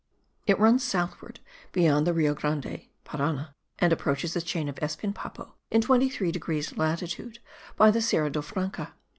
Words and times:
It 0.47 0.57
runs 0.57 0.83
southward 0.83 1.41
beyond 1.73 2.07
the 2.07 2.13
Rio 2.15 2.33
Grande 2.33 2.87
(Parana), 3.03 3.53
and 3.77 3.93
approaches 3.93 4.33
the 4.33 4.41
chain 4.41 4.67
of 4.67 4.77
Espinpapo 4.77 5.53
in 5.69 5.81
23 5.81 6.31
degrees 6.31 6.75
latitude, 6.75 7.37
by 7.77 7.91
the 7.91 8.01
Serra 8.01 8.31
do 8.31 8.41
Franca. 8.41 8.95